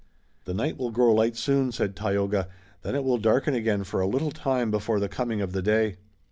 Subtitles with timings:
[0.45, 2.47] "The night will grow light soon," said Tayoga,
[2.81, 5.97] "then it will darken again for a little time before the coming of the day."